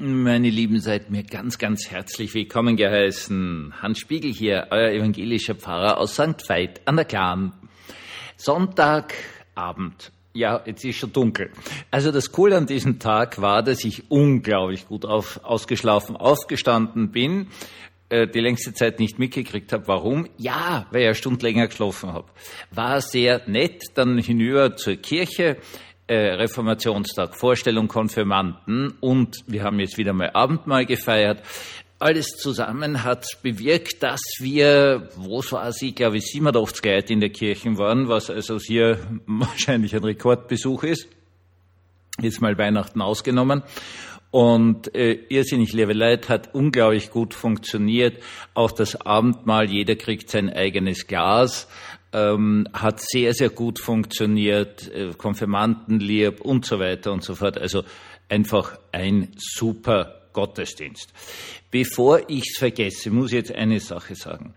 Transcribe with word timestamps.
Meine 0.00 0.48
Lieben, 0.48 0.78
seid 0.78 1.10
mir 1.10 1.24
ganz, 1.24 1.58
ganz 1.58 1.90
herzlich 1.90 2.32
willkommen 2.32 2.76
geheißen. 2.76 3.74
Hans 3.82 3.98
Spiegel 3.98 4.32
hier, 4.32 4.68
euer 4.70 4.90
evangelischer 4.90 5.56
Pfarrer 5.56 5.98
aus 5.98 6.12
St. 6.12 6.48
Veit 6.48 6.80
an 6.84 6.94
der 6.94 7.04
Klan. 7.04 7.52
Sonntagabend. 8.36 10.12
Ja, 10.34 10.62
jetzt 10.64 10.84
ist 10.84 10.98
schon 10.98 11.12
dunkel. 11.12 11.50
Also 11.90 12.12
das 12.12 12.30
Coole 12.30 12.56
an 12.56 12.66
diesem 12.66 13.00
Tag 13.00 13.40
war, 13.40 13.64
dass 13.64 13.84
ich 13.84 14.08
unglaublich 14.08 14.86
gut 14.86 15.04
auf, 15.04 15.40
ausgeschlafen 15.42 16.14
aufgestanden 16.16 17.10
bin, 17.10 17.48
äh, 18.08 18.28
die 18.28 18.38
längste 18.38 18.74
Zeit 18.74 19.00
nicht 19.00 19.18
mitgekriegt 19.18 19.72
habe. 19.72 19.88
Warum? 19.88 20.28
Ja, 20.36 20.86
weil 20.92 21.00
ich 21.00 21.06
eine 21.08 21.14
Stunde 21.16 21.44
länger 21.44 21.66
geschlafen 21.66 22.12
habe. 22.12 22.28
War 22.70 23.00
sehr 23.00 23.42
nett, 23.48 23.82
dann 23.94 24.16
hinüber 24.18 24.76
zur 24.76 24.94
Kirche, 24.94 25.56
äh, 26.08 26.32
Reformationstag, 26.34 27.36
Vorstellung 27.36 27.86
Konfirmanden 27.86 28.94
und 29.00 29.44
wir 29.46 29.62
haben 29.62 29.78
jetzt 29.78 29.98
wieder 29.98 30.12
mal 30.12 30.30
Abendmahl 30.32 30.86
gefeiert. 30.86 31.42
Alles 32.00 32.36
zusammen 32.36 33.04
hat 33.04 33.26
bewirkt, 33.42 34.02
dass 34.02 34.20
wir, 34.40 35.10
wo 35.16 35.42
war 35.50 35.72
sie, 35.72 35.94
glaube 35.94 36.18
ich, 36.18 36.26
87 36.26 36.84
Leute 36.84 37.12
in 37.12 37.20
der 37.20 37.30
Kirche 37.30 37.76
waren, 37.76 38.08
was 38.08 38.30
also 38.30 38.58
hier 38.58 38.98
wahrscheinlich 39.26 39.94
ein 39.94 40.04
Rekordbesuch 40.04 40.84
ist. 40.84 41.08
Jetzt 42.20 42.40
mal 42.40 42.56
Weihnachten 42.58 43.00
ausgenommen. 43.00 43.62
Und 44.30 44.94
äh, 44.94 45.12
irrsinnig 45.30 45.72
liebe 45.72 45.94
Leute 45.94 46.28
hat 46.28 46.54
unglaublich 46.54 47.10
gut 47.10 47.32
funktioniert. 47.32 48.22
Auch 48.52 48.72
das 48.72 49.00
Abendmahl, 49.00 49.70
jeder 49.70 49.96
kriegt 49.96 50.30
sein 50.30 50.50
eigenes 50.50 51.06
Glas 51.06 51.66
ähm, 52.12 52.66
hat 52.72 53.00
sehr, 53.00 53.34
sehr 53.34 53.50
gut 53.50 53.78
funktioniert, 53.80 54.90
äh, 54.92 55.12
Konfirmandenlieb 55.16 56.40
und 56.40 56.64
so 56.64 56.78
weiter 56.78 57.12
und 57.12 57.22
so 57.22 57.34
fort. 57.34 57.58
Also 57.58 57.84
einfach 58.28 58.78
ein 58.92 59.28
super 59.36 60.22
Gottesdienst. 60.32 61.12
Bevor 61.70 62.20
ich 62.28 62.44
es 62.50 62.58
vergesse, 62.58 63.10
muss 63.10 63.32
ich 63.32 63.38
jetzt 63.38 63.52
eine 63.52 63.80
Sache 63.80 64.14
sagen. 64.14 64.54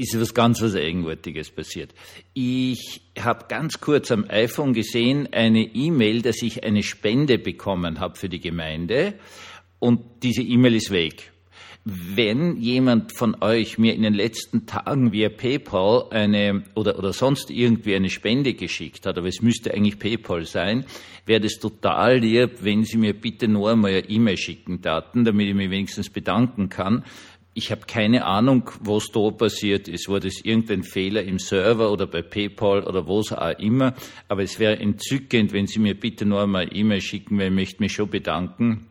Ist 0.00 0.18
was 0.18 0.32
ganz 0.32 0.62
was 0.62 0.76
Eigenartiges 0.76 1.50
passiert. 1.50 1.92
Ich 2.32 3.00
habe 3.18 3.46
ganz 3.48 3.80
kurz 3.80 4.12
am 4.12 4.24
iPhone 4.30 4.72
gesehen 4.72 5.28
eine 5.32 5.62
E-Mail, 5.62 6.22
dass 6.22 6.40
ich 6.40 6.62
eine 6.62 6.84
Spende 6.84 7.36
bekommen 7.36 7.98
habe 7.98 8.14
für 8.16 8.28
die 8.28 8.38
Gemeinde 8.38 9.14
und 9.80 10.00
diese 10.22 10.42
E-Mail 10.42 10.76
ist 10.76 10.92
weg. 10.92 11.32
Wenn 11.84 12.58
jemand 12.58 13.12
von 13.12 13.42
euch 13.42 13.78
mir 13.78 13.94
in 13.94 14.02
den 14.02 14.14
letzten 14.14 14.66
Tagen 14.66 15.10
via 15.10 15.30
PayPal 15.30 16.06
eine 16.10 16.62
oder, 16.76 16.96
oder 16.96 17.12
sonst 17.12 17.50
irgendwie 17.50 17.96
eine 17.96 18.10
Spende 18.10 18.54
geschickt 18.54 19.04
hat, 19.04 19.18
aber 19.18 19.26
es 19.26 19.42
müsste 19.42 19.74
eigentlich 19.74 19.98
PayPal 19.98 20.44
sein, 20.44 20.84
wäre 21.26 21.40
das 21.40 21.54
total 21.54 22.18
lieb, 22.18 22.58
wenn 22.60 22.84
Sie 22.84 22.98
mir 22.98 23.14
bitte 23.14 23.48
nur 23.48 23.70
einmal 23.70 23.90
eine 23.90 24.08
E-Mail 24.08 24.36
schicken 24.36 24.80
Daten, 24.80 25.24
damit 25.24 25.48
ich 25.48 25.54
mich 25.54 25.70
wenigstens 25.70 26.08
bedanken 26.08 26.68
kann. 26.68 27.04
Ich 27.58 27.72
habe 27.72 27.86
keine 27.88 28.24
Ahnung, 28.24 28.70
was 28.82 29.10
da 29.10 29.32
passiert 29.32 29.88
ist. 29.88 30.08
War 30.08 30.20
das 30.20 30.44
irgendein 30.44 30.84
Fehler 30.84 31.24
im 31.24 31.40
Server 31.40 31.90
oder 31.90 32.06
bei 32.06 32.22
PayPal 32.22 32.84
oder 32.84 33.08
was 33.08 33.32
auch 33.32 33.58
immer? 33.58 33.94
Aber 34.28 34.44
es 34.44 34.60
wäre 34.60 34.78
entzückend, 34.78 35.52
wenn 35.52 35.66
Sie 35.66 35.80
mir 35.80 35.98
bitte 35.98 36.24
nur 36.24 36.40
einmal 36.40 36.68
E-Mail 36.72 37.00
schicken, 37.00 37.36
weil 37.36 37.48
ich 37.48 37.54
möchte 37.54 37.82
mich 37.82 37.94
schon 37.94 38.10
bedanken 38.10 38.86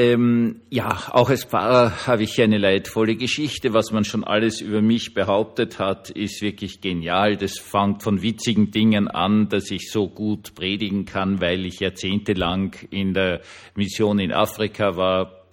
Ähm, 0.00 0.62
ja, 0.70 0.98
auch 1.10 1.28
als 1.28 1.44
Pfarrer 1.44 2.06
habe 2.06 2.22
ich 2.22 2.40
eine 2.40 2.56
leidvolle 2.56 3.16
Geschichte. 3.16 3.74
Was 3.74 3.92
man 3.92 4.06
schon 4.06 4.24
alles 4.24 4.62
über 4.62 4.80
mich 4.80 5.12
behauptet 5.12 5.78
hat, 5.78 6.08
ist 6.08 6.40
wirklich 6.40 6.80
genial. 6.80 7.36
Das 7.36 7.58
fängt 7.58 8.02
von 8.02 8.22
witzigen 8.22 8.70
Dingen 8.70 9.08
an, 9.08 9.50
dass 9.50 9.70
ich 9.70 9.90
so 9.90 10.08
gut 10.08 10.54
predigen 10.54 11.04
kann, 11.04 11.42
weil 11.42 11.66
ich 11.66 11.80
jahrzehntelang 11.80 12.76
in 12.88 13.12
der 13.12 13.42
Mission 13.74 14.20
in 14.20 14.32
Afrika 14.32 14.96
war. 14.96 15.48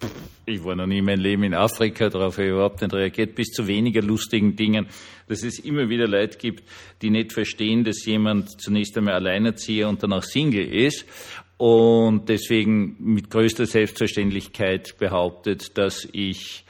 Ich 0.46 0.64
war 0.64 0.76
noch 0.76 0.86
nie 0.86 1.02
mein 1.02 1.20
Leben 1.20 1.42
in 1.42 1.52
Afrika, 1.52 2.08
darauf 2.08 2.38
habe 2.38 2.46
ich 2.46 2.52
überhaupt 2.52 2.80
nicht 2.80 2.94
reagiert, 2.94 3.34
bis 3.34 3.48
zu 3.48 3.66
weniger 3.66 4.00
lustigen 4.00 4.56
Dingen, 4.56 4.86
dass 5.26 5.42
es 5.42 5.58
immer 5.58 5.90
wieder 5.90 6.08
Leute 6.08 6.38
gibt, 6.38 6.64
die 7.02 7.10
nicht 7.10 7.34
verstehen, 7.34 7.84
dass 7.84 8.06
jemand 8.06 8.58
zunächst 8.62 8.96
einmal 8.96 9.14
Alleinerzieher 9.14 9.90
und 9.90 10.02
danach 10.02 10.22
Single 10.22 10.72
ist 10.72 11.04
und 11.58 12.28
deswegen 12.28 12.96
mit 13.00 13.30
größter 13.30 13.66
Selbstverständlichkeit 13.66 14.96
behauptet, 14.98 15.76
dass 15.76 16.08
ich 16.12 16.64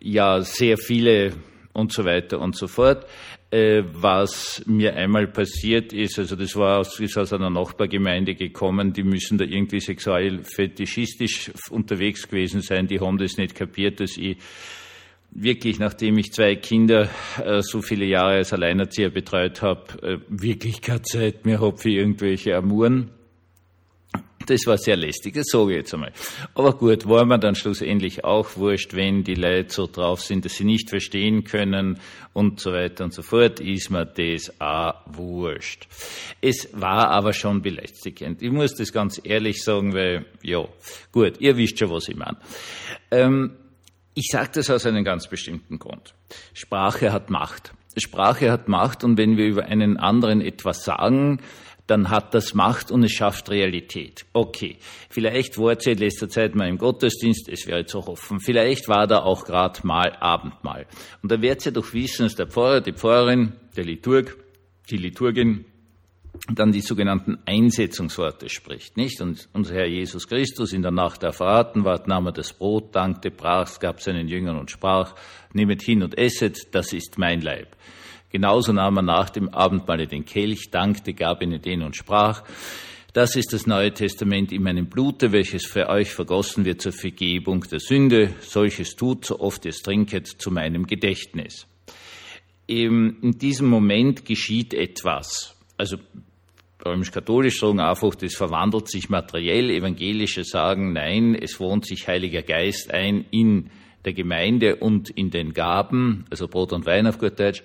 ja 0.00 0.40
sehr 0.40 0.78
viele 0.78 1.32
und 1.72 1.92
so 1.92 2.04
weiter 2.04 2.40
und 2.40 2.56
so 2.56 2.68
fort. 2.68 3.06
Äh, 3.50 3.82
was 3.92 4.62
mir 4.66 4.94
einmal 4.94 5.26
passiert 5.26 5.92
ist, 5.92 6.18
also 6.18 6.36
das 6.36 6.56
war 6.56 6.78
aus, 6.78 6.98
ist 7.00 7.18
aus 7.18 7.32
einer 7.32 7.50
Nachbargemeinde 7.50 8.34
gekommen, 8.34 8.92
die 8.92 9.02
müssen 9.02 9.36
da 9.36 9.44
irgendwie 9.44 9.80
sexuell 9.80 10.42
fetischistisch 10.44 11.50
unterwegs 11.68 12.26
gewesen 12.26 12.62
sein, 12.62 12.86
die 12.86 13.00
haben 13.00 13.18
das 13.18 13.36
nicht 13.36 13.54
kapiert, 13.54 14.00
dass 14.00 14.16
ich 14.16 14.38
wirklich, 15.32 15.78
nachdem 15.78 16.18
ich 16.18 16.32
zwei 16.32 16.54
Kinder 16.56 17.10
äh, 17.44 17.60
so 17.62 17.82
viele 17.82 18.06
Jahre 18.06 18.36
als 18.36 18.52
Alleinerzieher 18.52 19.10
betreut 19.10 19.60
habe, 19.60 20.02
äh, 20.02 20.18
wirklich 20.28 20.80
keine 20.80 21.02
Zeit 21.02 21.44
mehr 21.44 21.60
habe 21.60 21.76
für 21.76 21.90
irgendwelche 21.90 22.56
Amuren. 22.56 23.10
Das 24.46 24.66
war 24.66 24.78
sehr 24.78 24.96
lästig, 24.96 25.34
das 25.34 25.46
sage 25.46 25.72
ich 25.72 25.76
jetzt 25.78 25.94
einmal. 25.94 26.12
Aber 26.54 26.72
gut, 26.72 27.08
war 27.08 27.24
mir 27.24 27.38
dann 27.38 27.54
schlussendlich 27.54 28.24
auch 28.24 28.56
wurscht, 28.56 28.94
wenn 28.94 29.24
die 29.24 29.34
Leute 29.34 29.72
so 29.72 29.86
drauf 29.86 30.22
sind, 30.22 30.44
dass 30.44 30.54
sie 30.54 30.64
nicht 30.64 30.90
verstehen 30.90 31.44
können 31.44 31.98
und 32.32 32.60
so 32.60 32.72
weiter 32.72 33.04
und 33.04 33.14
so 33.14 33.22
fort, 33.22 33.60
ist 33.60 33.90
mir 33.90 34.06
das 34.06 34.60
auch 34.60 34.94
wurscht. 35.06 35.86
Es 36.40 36.68
war 36.72 37.08
aber 37.08 37.32
schon 37.32 37.62
belästigend. 37.62 38.42
Ich 38.42 38.50
muss 38.50 38.74
das 38.74 38.92
ganz 38.92 39.20
ehrlich 39.22 39.62
sagen, 39.62 39.94
weil, 39.94 40.26
ja, 40.42 40.66
gut, 41.12 41.40
ihr 41.40 41.56
wisst 41.56 41.78
schon, 41.78 41.90
was 41.90 42.08
ich 42.08 42.16
meine. 42.16 42.38
Ähm, 43.10 43.52
ich 44.14 44.28
sage 44.30 44.50
das 44.54 44.70
aus 44.70 44.84
einem 44.86 45.04
ganz 45.04 45.28
bestimmten 45.28 45.78
Grund. 45.78 46.14
Sprache 46.52 47.12
hat 47.12 47.30
Macht. 47.30 47.72
Sprache 47.96 48.50
hat 48.50 48.68
Macht 48.68 49.04
und 49.04 49.18
wenn 49.18 49.36
wir 49.36 49.46
über 49.46 49.64
einen 49.66 49.96
anderen 49.96 50.40
etwas 50.40 50.84
sagen, 50.84 51.40
dann 51.86 52.10
hat 52.10 52.32
das 52.34 52.54
Macht 52.54 52.90
und 52.90 53.02
es 53.02 53.12
schafft 53.12 53.50
Realität. 53.50 54.24
Okay, 54.32 54.76
vielleicht 55.10 55.58
es 55.58 55.86
in 55.86 55.98
letzter 55.98 56.28
Zeit 56.28 56.54
mal 56.54 56.68
im 56.68 56.78
Gottesdienst, 56.78 57.48
es 57.48 57.66
wäre 57.66 57.84
zu 57.86 58.06
hoffen. 58.06 58.40
Vielleicht 58.40 58.88
war 58.88 59.06
da 59.06 59.18
auch 59.18 59.44
gerade 59.44 59.80
mal 59.86 60.16
Abendmahl. 60.20 60.86
Und 61.22 61.32
da 61.32 61.42
wird 61.42 61.66
ihr 61.66 61.72
doch 61.72 61.92
wissen, 61.92 62.24
dass 62.24 62.36
der 62.36 62.46
Pfarrer, 62.46 62.80
die 62.80 62.92
Pfarrerin, 62.92 63.54
der 63.76 63.84
Liturg, 63.84 64.36
die 64.90 64.96
Liturgin 64.96 65.64
dann 66.54 66.72
die 66.72 66.80
sogenannten 66.80 67.38
Einsetzungsworte 67.44 68.48
spricht, 68.48 68.96
nicht? 68.96 69.20
Und 69.20 69.48
unser 69.52 69.74
Herr 69.74 69.86
Jesus 69.86 70.26
Christus 70.26 70.72
in 70.72 70.82
der 70.82 70.90
Nacht 70.90 71.22
der 71.22 71.32
verraten 71.32 71.84
ward, 71.84 72.08
nahm 72.08 72.26
er 72.26 72.32
das 72.32 72.52
Brot, 72.52 72.94
dankte, 72.94 73.30
brach's, 73.30 73.80
gab 73.80 74.00
seinen 74.00 74.28
Jüngern 74.28 74.58
und 74.58 74.70
sprach, 74.70 75.14
nehmet 75.52 75.82
hin 75.82 76.02
und 76.02 76.16
esset, 76.18 76.74
das 76.74 76.92
ist 76.92 77.18
mein 77.18 77.42
Leib. 77.42 77.76
Genauso 78.32 78.72
nahm 78.72 78.96
er 78.96 79.02
nach 79.02 79.28
dem 79.28 79.50
Abendmahle 79.50 80.06
den 80.06 80.24
Kelch, 80.24 80.70
dankte, 80.70 81.12
gab 81.12 81.42
ihnen 81.42 81.60
den 81.60 81.82
und 81.82 81.94
sprach, 81.94 82.42
Das 83.12 83.36
ist 83.36 83.52
das 83.52 83.66
Neue 83.66 83.92
Testament 83.92 84.52
in 84.52 84.62
meinem 84.62 84.86
Blute, 84.86 85.32
welches 85.32 85.66
für 85.66 85.90
euch 85.90 86.14
vergossen 86.14 86.64
wird 86.64 86.80
zur 86.80 86.92
Vergebung 86.92 87.60
der 87.70 87.78
Sünde. 87.78 88.32
Solches 88.40 88.96
tut, 88.96 89.26
so 89.26 89.38
oft 89.38 89.66
es 89.66 89.82
trinket, 89.82 90.26
zu 90.26 90.50
meinem 90.50 90.86
Gedächtnis. 90.86 91.66
In 92.66 93.36
diesem 93.38 93.68
Moment 93.68 94.24
geschieht 94.24 94.72
etwas. 94.72 95.54
Also 95.76 95.98
römisch-katholisch 96.86 97.60
sagen 97.60 97.80
einfach, 97.80 98.14
das 98.14 98.34
verwandelt 98.34 98.88
sich 98.88 99.10
materiell. 99.10 99.68
Evangelische 99.68 100.44
sagen, 100.44 100.94
nein, 100.94 101.34
es 101.34 101.60
wohnt 101.60 101.84
sich 101.84 102.08
Heiliger 102.08 102.40
Geist 102.40 102.90
ein 102.94 103.26
in 103.30 103.68
der 104.06 104.14
Gemeinde 104.14 104.76
und 104.76 105.10
in 105.10 105.28
den 105.28 105.52
Gaben, 105.52 106.24
also 106.30 106.48
Brot 106.48 106.72
und 106.72 106.86
Wein 106.86 107.06
auf 107.06 107.18
gut 107.18 107.38
Deutsch. 107.38 107.62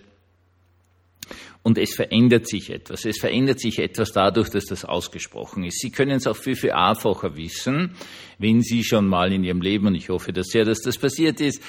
Und 1.63 1.77
es 1.77 1.95
verändert 1.95 2.48
sich 2.48 2.69
etwas. 2.69 3.06
Es 3.06 3.19
verändert 3.19 3.59
sich 3.59 3.80
etwas 3.80 4.12
dadurch, 4.12 4.50
dass 4.50 4.65
das 4.65 4.86
ausgesprochen 4.86 5.63
ist. 5.63 5.80
Sie 5.80 5.92
können 5.92 6.18
es 6.18 6.27
auch 6.27 6.38
viel, 6.38 6.56
viel 6.56 6.71
einfacher 6.71 7.36
wissen, 7.36 7.92
wenn 8.39 8.62
Sie 8.62 8.83
schon 8.83 9.07
mal 9.07 9.33
in 9.33 9.44
Ihrem 9.44 9.62
Leben, 9.62 9.88
und 9.88 9.95
ich 9.95 10.09
hoffe 10.09 10.31
dass 10.31 10.48
sehr, 10.48 10.63
dass 10.63 10.80
das 10.80 10.98
passiert 10.98 11.42
ist, 11.42 11.62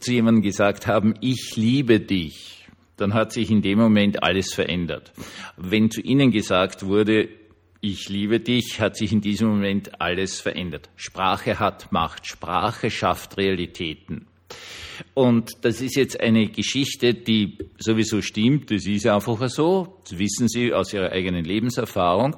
zu 0.00 0.12
jemandem 0.12 0.42
gesagt 0.42 0.86
haben, 0.86 1.14
ich 1.20 1.56
liebe 1.56 2.00
dich. 2.00 2.66
Dann 2.96 3.14
hat 3.14 3.32
sich 3.32 3.50
in 3.50 3.62
dem 3.62 3.78
Moment 3.78 4.22
alles 4.22 4.54
verändert. 4.54 5.12
Wenn 5.56 5.90
zu 5.90 6.00
Ihnen 6.00 6.30
gesagt 6.30 6.86
wurde, 6.86 7.28
ich 7.80 8.08
liebe 8.08 8.38
dich, 8.38 8.80
hat 8.80 8.96
sich 8.96 9.12
in 9.12 9.20
diesem 9.20 9.48
Moment 9.48 10.00
alles 10.00 10.40
verändert. 10.40 10.88
Sprache 10.94 11.58
hat 11.58 11.90
Macht. 11.90 12.26
Sprache 12.26 12.90
schafft 12.90 13.38
Realitäten. 13.38 14.28
Und 15.14 15.50
das 15.62 15.80
ist 15.80 15.96
jetzt 15.96 16.20
eine 16.20 16.48
Geschichte, 16.48 17.14
die 17.14 17.58
sowieso 17.78 18.20
stimmt. 18.22 18.70
Das 18.70 18.86
ist 18.86 19.06
einfach 19.06 19.48
so. 19.48 19.98
Das 20.04 20.18
wissen 20.18 20.48
Sie 20.48 20.72
aus 20.72 20.92
Ihrer 20.92 21.10
eigenen 21.10 21.44
Lebenserfahrung. 21.44 22.36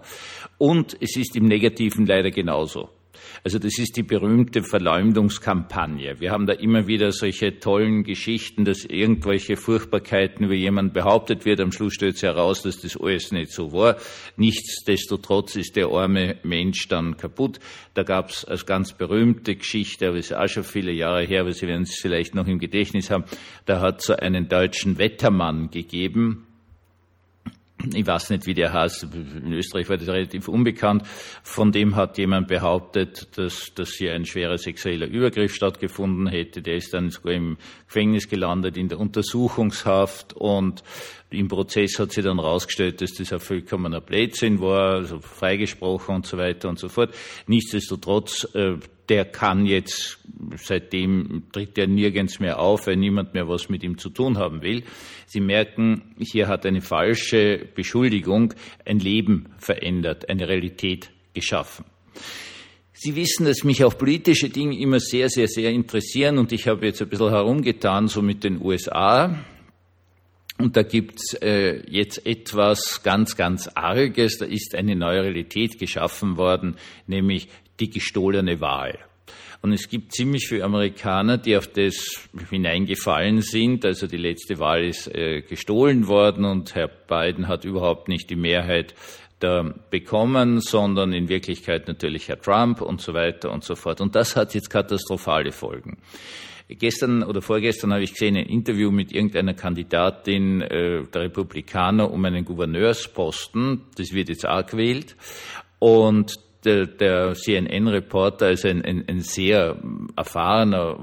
Und 0.59 0.97
es 1.01 1.17
ist 1.17 1.37
im 1.37 1.47
Negativen 1.47 2.07
leider 2.07 2.31
genauso. 2.31 2.91
Also 3.43 3.59
das 3.59 3.79
ist 3.79 3.97
die 3.97 4.03
berühmte 4.03 4.63
Verleumdungskampagne. 4.63 6.21
Wir 6.21 6.31
haben 6.31 6.47
da 6.47 6.53
immer 6.53 6.87
wieder 6.87 7.13
solche 7.13 7.59
tollen 7.59 8.05
Geschichten, 8.05 8.65
dass 8.65 8.85
irgendwelche 8.85 9.57
Furchtbarkeiten 9.57 10.45
über 10.47 10.55
jemand 10.55 10.95
behauptet 10.95 11.45
wird. 11.45 11.61
Am 11.61 11.73
Schluss 11.73 11.95
stellt 11.95 12.17
sich 12.17 12.25
heraus, 12.25 12.63
dass 12.63 12.81
das 12.81 12.97
alles 12.97 13.33
nicht 13.33 13.51
so 13.51 13.73
war. 13.73 13.97
Nichtsdestotrotz 14.37 15.57
ist 15.57 15.77
der 15.77 15.89
arme 15.89 16.37
Mensch 16.43 16.89
dann 16.89 17.17
kaputt. 17.17 17.59
Da 17.95 18.03
gab 18.03 18.31
es 18.31 18.45
als 18.45 18.67
ganz 18.67 18.93
berühmte 18.93 19.57
Geschichte, 19.57 20.09
aber 20.09 20.19
ist 20.19 20.35
auch 20.35 20.49
schon 20.49 20.65
viele 20.65 20.93
Jahre 20.93 21.25
her, 21.25 21.43
aber 21.43 21.53
Sie 21.53 21.67
werden 21.67 21.83
es 21.83 21.99
vielleicht 22.01 22.35
noch 22.35 22.47
im 22.47 22.59
Gedächtnis 22.59 23.11
haben. 23.11 23.25
Da 23.67 23.81
hat 23.81 24.01
es 24.01 24.07
so 24.07 24.17
einen 24.17 24.49
deutschen 24.49 24.99
Wettermann 24.99 25.71
gegeben, 25.71 26.47
ich 27.93 28.07
weiß 28.07 28.31
nicht, 28.31 28.47
wie 28.47 28.55
der 28.55 28.73
heißt, 28.73 29.05
in 29.13 29.53
Österreich 29.53 29.89
war 29.89 29.97
das 29.97 30.09
relativ 30.09 30.49
unbekannt, 30.49 31.03
von 31.43 31.73
dem 31.73 31.97
hat 31.97 32.19
jemand 32.19 32.49
behauptet, 32.49 33.37
dass, 33.37 33.73
dass 33.75 33.91
hier 33.91 34.15
ein 34.15 34.25
schwerer 34.25 34.59
sexueller 34.59 35.07
Übergriff 35.07 35.55
stattgefunden 35.55 36.27
hätte. 36.27 36.63
Der 36.63 36.77
ist 36.77 36.95
dann 36.95 37.11
sogar 37.11 37.35
im 37.35 37.57
Gefängnis 37.87 38.29
gelandet, 38.29 38.77
in 38.77 38.89
der 38.89 39.01
Untersuchungshaft 39.01 40.33
und 40.35 40.83
im 41.31 41.49
Prozess 41.49 41.99
hat 41.99 42.13
sich 42.13 42.25
dann 42.25 42.39
herausgestellt, 42.39 43.01
dass 43.01 43.13
das 43.13 43.33
ein 43.33 43.41
vollkommener 43.41 44.01
Blödsinn 44.01 44.61
war, 44.61 44.95
also 44.95 45.21
freigesprochen 45.21 46.17
und 46.17 46.27
so 46.27 46.39
weiter 46.39 46.69
und 46.69 46.79
so 46.79 46.89
fort. 46.89 47.15
Nichtsdestotrotz, 47.47 48.49
äh, 48.55 48.77
der 49.09 49.25
kann 49.25 49.67
jetzt, 49.67 50.19
seitdem 50.57 51.45
tritt 51.53 51.77
er 51.79 51.87
nirgends 51.87 52.41
mehr 52.41 52.59
auf, 52.59 52.87
weil 52.87 52.97
niemand 52.97 53.35
mehr 53.35 53.49
was 53.49 53.69
mit 53.69 53.83
ihm 53.83 53.99
zu 53.99 54.11
tun 54.11 54.39
haben 54.39 54.63
will. 54.63 54.85
Sie 55.27 55.41
merken, 55.41 56.15
hier 56.19 56.49
hat 56.49 56.65
eine 56.67 56.81
falsche 56.81 57.67
Beschuldigung 57.75 58.55
ein 58.85 58.99
Leben 58.99 59.51
verändert, 59.59 60.29
eine 60.29 60.49
Realität 60.49 61.11
geschaffen. 61.35 61.85
Sie 62.93 63.17
wissen, 63.17 63.45
dass 63.45 63.65
mich 63.65 63.85
auch 63.85 63.99
politische 63.99 64.49
Dinge 64.49 64.79
immer 64.79 65.01
sehr, 65.01 65.29
sehr, 65.29 65.49
sehr 65.49 65.71
interessieren 65.71 66.39
und 66.39 66.53
ich 66.53 66.69
habe 66.69 66.87
jetzt 66.87 67.03
ein 67.03 67.09
bisschen 67.09 67.31
herumgetan, 67.31 68.09
so 68.09 68.23
mit 68.23 68.45
den 68.45 68.63
USA. 68.63 69.45
Und 70.57 70.77
da 70.77 70.83
gibt's 70.83 71.35
äh, 71.35 71.83
jetzt 71.91 72.25
etwas 72.25 73.03
ganz, 73.03 73.37
ganz 73.37 73.69
Arges. 73.75 74.39
Da 74.39 74.47
ist 74.47 74.77
eine 74.77 74.95
neue 74.95 75.25
Realität 75.25 75.79
geschaffen 75.81 76.37
worden, 76.37 76.77
nämlich 77.09 77.49
die 77.81 77.91
gestohlene 77.91 78.61
Wahl. 78.61 78.99
Und 79.63 79.73
es 79.73 79.89
gibt 79.89 80.13
ziemlich 80.13 80.47
viele 80.47 80.65
Amerikaner, 80.65 81.39
die 81.39 81.57
auf 81.57 81.67
das 81.69 82.29
hineingefallen 82.51 83.41
sind. 83.41 83.87
Also 83.87 84.07
die 84.07 84.19
letzte 84.19 84.59
Wahl 84.59 84.85
ist 84.85 85.09
äh, 85.09 85.41
gestohlen 85.41 86.07
worden 86.07 86.45
und 86.45 86.75
Herr 86.75 86.89
Biden 86.89 87.49
hat 87.49 87.65
überhaupt 87.65 88.09
nicht 88.09 88.29
die 88.29 88.37
Mehrheit 88.37 88.95
da 89.39 89.75
bekommen, 89.91 90.61
sondern 90.61 91.15
in 91.15 91.31
Wirklichkeit 91.31 91.89
natürlich 91.89 92.29
Herr 92.29 92.41
Trump 92.41 92.83
und 92.83 93.01
so 93.01 93.15
weiter 93.15 93.51
und 93.51 93.65
so 93.65 93.75
fort. 93.75 94.03
Und 94.03 94.15
das 94.15 94.37
hat 94.37 94.55
jetzt 94.55 94.69
katastrophale 94.69 95.51
Folgen. 95.51 95.97
Gestern 96.69 97.23
oder 97.23 97.43
vorgestern 97.43 97.93
habe 97.93 98.05
ich 98.05 98.13
gesehen 98.13 98.37
ein 98.37 98.47
Interview 98.47 98.91
mit 98.91 99.13
irgendeiner 99.13 99.55
Kandidatin 99.55 100.63
äh, 100.63 101.05
der 101.05 101.23
Republikaner 101.23 102.11
um 102.11 102.25
einen 102.25 102.45
Gouverneursposten. 102.45 103.83
Das 103.97 104.13
wird 104.13 104.31
jetzt 104.31 104.47
auch 104.47 104.65
gewählt. 104.65 105.17
Und 105.79 106.37
der, 106.65 106.87
der 106.87 107.35
CNN-Reporter 107.35 108.51
ist 108.51 108.65
ein, 108.65 108.83
ein, 108.83 109.05
ein 109.09 109.21
sehr 109.21 109.77
erfahrener, 110.17 110.99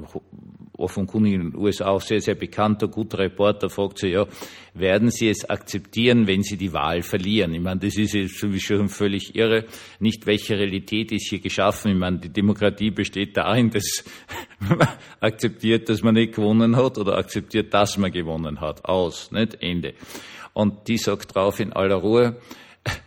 offenkundig 0.82 1.34
in 1.34 1.52
den 1.52 1.56
USA 1.56 1.88
auch 1.88 2.02
sehr, 2.02 2.20
sehr 2.20 2.36
bekannter, 2.36 2.88
guter 2.88 3.20
Reporter, 3.20 3.70
fragt 3.70 4.00
sich, 4.00 4.14
ja, 4.14 4.26
werden 4.74 5.10
Sie 5.12 5.30
es 5.30 5.50
akzeptieren, 5.50 6.28
wenn 6.28 6.44
Sie 6.44 6.58
die 6.58 6.74
Wahl 6.74 7.02
verlieren? 7.02 7.54
Ich 7.54 7.62
meine, 7.62 7.80
das 7.80 7.98
ist 7.98 8.14
jetzt 8.14 8.38
schon 8.38 8.90
völlig 8.90 9.36
irre. 9.36 9.66
Nicht 10.00 10.26
welche 10.26 10.58
Realität 10.58 11.12
ist 11.12 11.30
hier 11.30 11.40
geschaffen. 11.40 11.92
Ich 11.92 11.98
meine, 11.98 12.20
die 12.20 12.30
Demokratie 12.30 12.92
besteht 12.92 13.38
darin, 13.38 13.70
dass 13.70 14.04
man 14.60 14.88
akzeptiert, 15.20 15.88
dass 15.90 16.02
man 16.02 16.16
nicht 16.16 16.36
gewonnen 16.36 16.76
hat 16.76 16.98
oder 16.98 17.18
akzeptiert, 17.18 17.74
dass 17.74 17.98
man 17.98 18.12
gewonnen 18.12 18.60
hat. 18.60 18.86
Aus, 18.86 19.32
nicht 19.32 19.62
Ende. 19.62 19.94
Und 20.54 20.88
die 20.88 20.98
sagt 20.98 21.36
drauf 21.36 21.60
in 21.60 21.72
aller 21.72 21.96
Ruhe, 21.96 22.38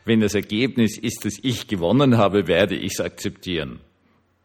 wenn 0.04 0.20
das 0.20 0.34
Ergebnis 0.34 0.98
ist, 0.98 1.24
dass 1.24 1.38
ich 1.42 1.66
gewonnen 1.66 2.18
habe, 2.18 2.46
werde 2.46 2.76
ich 2.76 2.92
es 2.94 3.00
akzeptieren. 3.00 3.80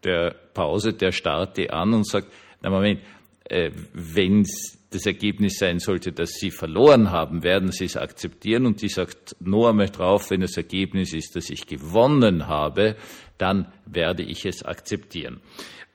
Der 0.03 0.33
Pause, 0.53 0.93
der 0.93 1.11
starrt 1.11 1.57
die 1.57 1.69
an 1.69 1.93
und 1.93 2.07
sagt, 2.07 2.27
na 2.61 2.69
Moment, 2.69 3.01
äh, 3.45 3.71
wenn 3.93 4.45
das 4.91 5.05
Ergebnis 5.05 5.57
sein 5.59 5.79
sollte, 5.79 6.11
dass 6.11 6.31
Sie 6.31 6.51
verloren 6.51 7.11
haben, 7.11 7.43
werden 7.43 7.71
Sie 7.71 7.85
es 7.85 7.97
akzeptieren. 7.97 8.65
Und 8.65 8.81
die 8.81 8.89
sagt 8.89 9.35
nur 9.39 9.69
einmal 9.69 9.89
drauf, 9.89 10.31
wenn 10.31 10.41
das 10.41 10.57
Ergebnis 10.57 11.13
ist, 11.13 11.35
dass 11.35 11.49
ich 11.49 11.67
gewonnen 11.67 12.47
habe, 12.47 12.95
dann 13.37 13.71
werde 13.85 14.23
ich 14.23 14.45
es 14.45 14.63
akzeptieren. 14.63 15.41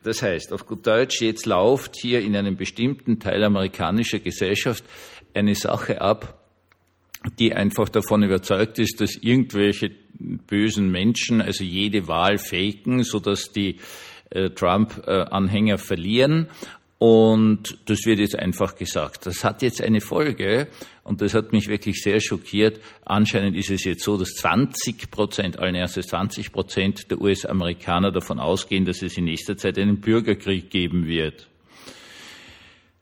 Das 0.03 0.23
heißt, 0.23 0.53
auf 0.53 0.67
gut 0.67 0.87
Deutsch, 0.87 1.23
jetzt 1.23 1.47
läuft 1.47 1.97
hier 1.97 2.21
in 2.21 2.37
einem 2.37 2.57
bestimmten 2.57 3.19
Teil 3.19 3.43
amerikanischer 3.43 4.19
Gesellschaft 4.19 4.85
eine 5.33 5.55
Sache 5.55 6.01
ab, 6.01 6.44
die 7.39 7.55
einfach 7.55 7.89
davon 7.89 8.23
überzeugt 8.23 8.79
ist, 8.79 9.01
dass 9.01 9.17
irgendwelche 9.17 9.91
bösen 10.19 10.91
Menschen 10.91 11.41
also 11.41 11.65
jede 11.65 12.09
Wahl 12.09 12.39
faken, 12.39 13.03
sodass 13.03 13.53
die 13.53 13.79
äh, 14.31 14.51
Trump-Anhänger 14.51 15.79
verlieren. 15.79 16.49
Und 16.99 17.77
das 17.87 18.07
wird 18.07 18.21
jetzt 18.21 18.39
einfach 18.39 18.77
gesagt. 18.77 19.27
Das 19.27 19.45
hat 19.45 19.63
jetzt 19.63 19.83
eine 19.83 20.01
Folge 20.01 20.69
und 21.03 21.21
das 21.21 21.35
hat 21.35 21.53
mich 21.53 21.69
wirklich 21.69 22.01
sehr 22.01 22.21
schockiert. 22.21 22.81
Anscheinend 23.05 23.57
ist 23.57 23.71
es 23.71 23.85
jetzt 23.85 24.05
so, 24.05 24.17
dass 24.17 24.31
20 24.37 25.11
Prozent, 25.11 25.59
allen 25.59 25.75
Ernstes 25.75 26.07
20 26.07 26.53
Prozent 26.53 27.11
der 27.11 27.21
US-Amerikaner 27.21 28.11
davon 28.11 28.39
ausgehen, 28.39 28.85
dass 28.85 29.03
es 29.03 29.19
in 29.19 29.25
nächster 29.25 29.57
Zeit 29.57 29.79
einen 29.79 30.01
Bürgerkrieg 30.01 30.71
geben 30.71 31.07
wird. 31.07 31.49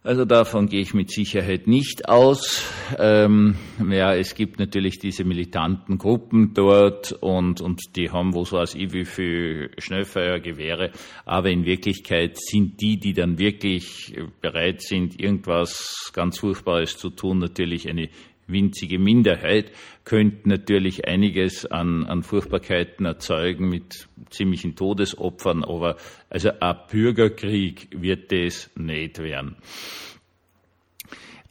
Also 0.05 0.25
davon 0.25 0.67
gehe 0.67 0.81
ich 0.81 0.95
mit 0.95 1.13
Sicherheit 1.13 1.69
nicht 1.69 2.09
aus. 2.09 2.65
Ähm, 2.99 3.55
ja, 3.89 4.13
es 4.13 4.35
gibt 4.35 4.59
natürlich 4.59 4.99
diese 4.99 5.23
militanten 5.23 5.97
Gruppen 5.97 6.55
dort 6.55 7.13
und, 7.13 7.61
und 7.61 7.95
die 7.95 8.11
haben, 8.11 8.35
wo 8.35 8.45
so 8.45 8.57
weiß 8.57 8.75
ich, 8.75 8.93
wie 8.93 9.05
viel 9.05 9.71
Schnellfeuergewehre. 9.79 10.91
Aber 11.25 11.51
in 11.51 11.65
Wirklichkeit 11.67 12.37
sind 12.37 12.81
die, 12.81 12.99
die 12.99 13.13
dann 13.13 13.39
wirklich 13.39 14.17
bereit 14.41 14.83
sind, 14.83 15.21
irgendwas 15.21 16.11
ganz 16.13 16.41
Furchtbares 16.41 16.97
zu 16.97 17.11
tun, 17.11 17.39
natürlich 17.39 17.89
eine 17.89 18.09
winzige 18.53 18.99
Minderheit, 18.99 19.73
könnte 20.05 20.49
natürlich 20.49 21.07
einiges 21.07 21.67
an, 21.67 22.05
an 22.05 22.23
Furchtbarkeiten 22.23 23.07
erzeugen 23.07 23.69
mit 23.69 24.09
ziemlichen 24.31 24.77
Todesopfern, 24.77 25.65
aber 25.65 25.97
also 26.31 26.51
ein 26.61 26.77
Bürgerkrieg 26.91 27.89
wird 27.93 28.33
das 28.33 28.71
nicht 28.77 29.19
werden. 29.19 29.57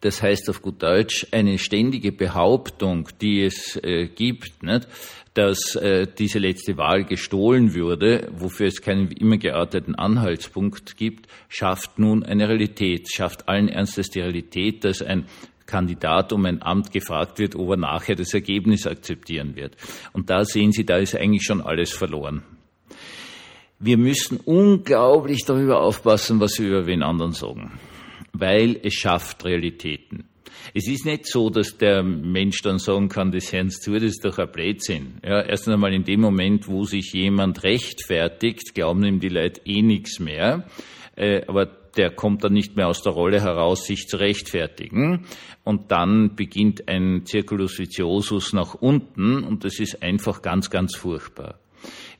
Das 0.01 0.23
heißt 0.23 0.49
auf 0.49 0.63
gut 0.63 0.81
Deutsch 0.81 1.27
eine 1.31 1.59
ständige 1.59 2.11
Behauptung, 2.11 3.07
die 3.21 3.43
es 3.43 3.79
äh, 3.83 4.07
gibt, 4.07 4.63
nicht? 4.63 4.87
dass 5.33 5.75
äh, 5.75 6.07
diese 6.07 6.39
letzte 6.39 6.75
Wahl 6.77 7.05
gestohlen 7.05 7.73
würde, 7.73 8.27
wofür 8.35 8.67
es 8.67 8.81
keinen 8.81 9.11
immer 9.11 9.37
gearteten 9.37 9.95
Anhaltspunkt 9.95 10.97
gibt, 10.97 11.27
schafft 11.47 11.99
nun 11.99 12.23
eine 12.23 12.49
Realität, 12.49 13.09
schafft 13.09 13.47
allen 13.47 13.69
Ernstes 13.69 14.09
die 14.09 14.19
Realität, 14.19 14.83
dass 14.83 15.01
ein 15.01 15.25
Kandidat 15.71 16.33
um 16.33 16.45
ein 16.45 16.61
Amt 16.61 16.91
gefragt 16.91 17.39
wird, 17.39 17.55
ob 17.55 17.69
er 17.69 17.77
nachher 17.77 18.15
das 18.15 18.33
Ergebnis 18.33 18.85
akzeptieren 18.85 19.55
wird. 19.55 19.77
Und 20.11 20.29
da 20.29 20.43
sehen 20.43 20.73
Sie, 20.73 20.85
da 20.85 20.97
ist 20.97 21.15
eigentlich 21.15 21.43
schon 21.43 21.61
alles 21.61 21.93
verloren. 21.93 22.43
Wir 23.79 23.97
müssen 23.97 24.37
unglaublich 24.37 25.45
darüber 25.45 25.81
aufpassen, 25.81 26.39
was 26.41 26.59
wir 26.59 26.67
über 26.67 26.85
wen 26.85 27.01
anderen 27.01 27.31
sagen, 27.31 27.79
weil 28.33 28.79
es 28.83 28.93
schafft 28.93 29.45
Realitäten. 29.45 30.25
Es 30.73 30.87
ist 30.87 31.05
nicht 31.05 31.25
so, 31.25 31.49
dass 31.49 31.77
der 31.77 32.03
Mensch 32.03 32.61
dann 32.61 32.77
sagen 32.77 33.09
kann, 33.09 33.31
das 33.31 33.51
hören 33.51 33.69
zu, 33.69 33.93
das 33.93 34.03
ist 34.03 34.25
doch 34.25 34.37
ein 34.37 34.51
Blödsinn. 34.51 35.15
Ja, 35.23 35.41
erst 35.41 35.67
einmal 35.67 35.93
in 35.93 36.03
dem 36.03 36.21
Moment, 36.21 36.67
wo 36.67 36.83
sich 36.83 37.13
jemand 37.13 37.63
rechtfertigt, 37.63 38.75
glauben 38.75 39.03
ihm 39.03 39.19
die 39.19 39.29
Leute 39.29 39.61
eh 39.65 39.81
nichts 39.81 40.19
mehr. 40.19 40.65
Äh, 41.15 41.41
aber 41.47 41.80
der 41.97 42.11
kommt 42.11 42.43
dann 42.43 42.53
nicht 42.53 42.75
mehr 42.75 42.87
aus 42.87 43.01
der 43.01 43.13
Rolle 43.13 43.41
heraus, 43.41 43.85
sich 43.85 44.07
zu 44.07 44.17
rechtfertigen. 44.17 45.25
Und 45.63 45.91
dann 45.91 46.35
beginnt 46.35 46.87
ein 46.87 47.25
Circulus 47.25 47.77
viciosus 47.77 48.53
nach 48.53 48.73
unten 48.73 49.43
und 49.43 49.63
das 49.63 49.79
ist 49.79 50.01
einfach 50.01 50.41
ganz, 50.41 50.69
ganz 50.69 50.95
furchtbar. 50.95 51.59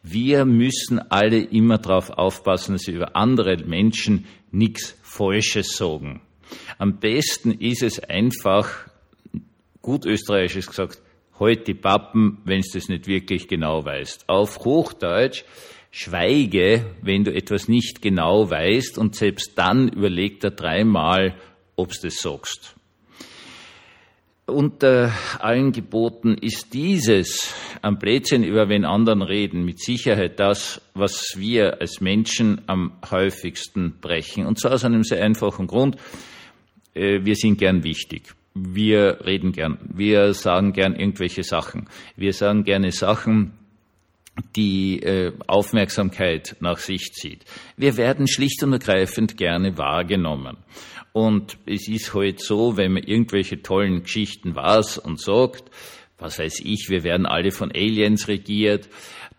Wir 0.03 0.45
müssen 0.45 0.99
alle 1.11 1.39
immer 1.39 1.77
darauf 1.77 2.09
aufpassen, 2.09 2.73
dass 2.73 2.87
wir 2.87 2.95
über 2.95 3.15
andere 3.15 3.57
Menschen 3.65 4.25
nichts 4.51 4.97
Falsches 5.03 5.77
sagen. 5.77 6.21
Am 6.77 6.99
besten 6.99 7.51
ist 7.51 7.83
es 7.83 7.99
einfach, 7.99 8.89
gut 9.81 10.05
österreichisch 10.05 10.67
gesagt, 10.67 11.01
halt 11.39 11.67
die 11.67 11.73
Pappen, 11.73 12.39
wenn 12.45 12.61
du 12.61 12.67
das 12.73 12.89
nicht 12.89 13.07
wirklich 13.07 13.47
genau 13.47 13.83
weißt. 13.83 14.27
Auf 14.27 14.59
Hochdeutsch, 14.59 15.43
schweige, 15.91 16.85
wenn 17.01 17.25
du 17.25 17.33
etwas 17.33 17.67
nicht 17.67 18.01
genau 18.01 18.49
weißt 18.49 18.97
und 18.97 19.15
selbst 19.15 19.57
dann 19.57 19.89
überleg 19.89 20.39
dir 20.39 20.51
dreimal, 20.51 21.35
ob 21.75 21.91
du 21.91 21.99
das 22.03 22.15
sagst. 22.15 22.75
Unter 24.47 25.13
allen 25.39 25.71
Geboten 25.71 26.35
ist 26.35 26.73
dieses 26.73 27.53
am 27.81 27.99
Blödsinn 27.99 28.43
über 28.43 28.67
wen 28.69 28.85
anderen 28.85 29.21
reden 29.21 29.63
mit 29.63 29.79
Sicherheit 29.79 30.39
das, 30.39 30.81
was 30.93 31.35
wir 31.37 31.79
als 31.79 32.01
Menschen 32.01 32.61
am 32.67 32.93
häufigsten 33.09 33.93
brechen. 34.01 34.45
Und 34.45 34.59
zwar 34.59 34.73
aus 34.73 34.83
einem 34.83 35.03
sehr 35.03 35.23
einfachen 35.23 35.67
Grund. 35.67 35.97
Äh, 36.93 37.23
wir 37.23 37.35
sind 37.35 37.59
gern 37.59 37.83
wichtig. 37.83 38.33
Wir 38.53 39.19
reden 39.25 39.53
gern. 39.53 39.77
Wir 39.93 40.33
sagen 40.33 40.73
gern 40.73 40.95
irgendwelche 40.95 41.43
Sachen. 41.43 41.87
Wir 42.17 42.33
sagen 42.33 42.65
gerne 42.65 42.91
Sachen, 42.91 43.53
die 44.55 45.01
äh, 45.01 45.33
Aufmerksamkeit 45.47 46.55
nach 46.59 46.77
sich 46.77 47.13
zieht. 47.13 47.45
Wir 47.77 47.97
werden 47.97 48.27
schlicht 48.27 48.63
und 48.63 48.73
ergreifend 48.73 49.37
gerne 49.37 49.77
wahrgenommen. 49.77 50.57
Und 51.13 51.57
es 51.65 51.87
ist 51.87 52.13
heute 52.13 52.37
halt 52.37 52.39
so, 52.39 52.77
wenn 52.77 52.93
man 52.93 53.03
irgendwelche 53.03 53.61
tollen 53.61 54.03
Geschichten 54.03 54.55
weiß 54.55 54.97
und 54.97 55.19
sagt, 55.19 55.63
was 56.17 56.39
weiß 56.39 56.61
ich, 56.63 56.87
wir 56.89 57.03
werden 57.03 57.25
alle 57.25 57.51
von 57.51 57.71
Aliens 57.71 58.27
regiert, 58.27 58.87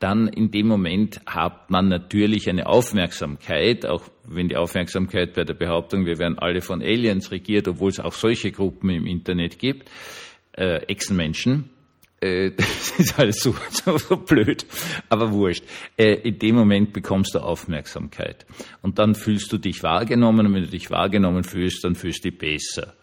dann 0.01 0.27
in 0.27 0.51
dem 0.51 0.67
Moment 0.67 1.21
hat 1.27 1.71
man 1.71 1.89
natürlich 1.89 2.49
eine 2.51 2.67
Aufmerksamkeit, 2.67 3.87
auch 3.87 4.03
wenn 4.25 4.49
die 4.49 4.57
Aufmerksamkeit 4.57 5.33
bei 5.35 5.45
der 5.45 5.55
Behauptung, 5.55 6.07
wir 6.07 6.19
werden 6.19 6.39
alle 6.39 6.61
von 6.61 6.83
Aliens 6.83 7.31
regiert, 7.31 7.69
obwohl 7.69 7.91
es 7.91 8.01
auch 8.01 8.13
solche 8.13 8.51
Gruppen 8.51 8.91
im 8.91 9.07
Internet 9.07 9.61
gibt, 9.61 9.89
äh, 10.57 10.79
Echsenmenschen, 10.87 11.71
äh, 12.23 12.53
das 12.57 12.99
ist 12.99 13.19
alles 13.19 13.41
so, 13.41 13.55
so, 13.71 14.17
blöd, 14.17 14.65
aber 15.09 15.33
wurscht. 15.33 15.65
Äh, 15.97 16.15
in 16.29 16.39
dem 16.39 16.57
Moment 16.57 16.93
bekommst 16.93 17.35
du 17.35 17.41
Aufmerksamkeit. 17.41 18.47
Und 18.81 18.99
dann 18.99 19.15
fühlst 19.15 19.53
du 19.53 19.59
dich 19.59 19.83
wahrgenommen 19.83 20.47
und 20.47 20.55
wenn 20.55 20.63
du 20.63 20.71
dich 20.71 20.91
wahrgenommen 20.91 21.45
fühlst, 21.45 21.85
dann 21.85 21.95
fühlst 21.95 22.25
du 22.25 22.31
dich 22.31 22.39
besser. 22.39 22.95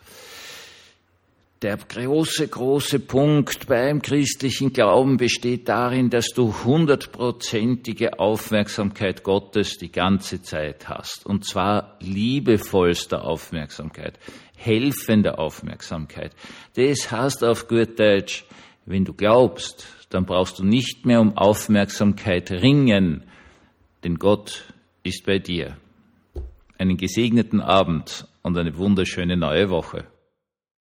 Der 1.61 1.75
große, 1.75 2.47
große 2.47 3.01
Punkt 3.01 3.67
beim 3.67 4.01
christlichen 4.01 4.71
Glauben 4.71 5.17
besteht 5.17 5.67
darin, 5.67 6.09
dass 6.09 6.27
du 6.27 6.55
hundertprozentige 6.63 8.17
Aufmerksamkeit 8.17 9.23
Gottes 9.23 9.77
die 9.77 9.91
ganze 9.91 10.41
Zeit 10.41 10.88
hast. 10.88 11.25
Und 11.25 11.43
zwar 11.43 11.97
liebevollste 11.99 13.23
Aufmerksamkeit, 13.23 14.17
helfende 14.55 15.38
Aufmerksamkeit. 15.38 16.31
Das 16.75 17.11
heißt 17.11 17.43
auf 17.43 17.67
gut 17.67 17.99
Deutsch, 17.99 18.45
wenn 18.86 19.05
du 19.05 19.13
glaubst, 19.13 19.88
dann 20.09 20.25
brauchst 20.25 20.59
du 20.59 20.63
nicht 20.63 21.05
mehr 21.05 21.21
um 21.21 21.38
Aufmerksamkeit 21.38 22.51
ringen, 22.51 23.24
denn 24.03 24.15
Gott 24.15 24.74
ist 25.03 25.25
bei 25.25 25.39
dir. 25.39 25.77
Einen 26.77 26.98
gesegneten 26.98 27.62
Abend 27.62 28.27
und 28.41 28.57
eine 28.57 28.77
wunderschöne 28.77 29.38
neue 29.38 29.69
Woche. 29.69 30.05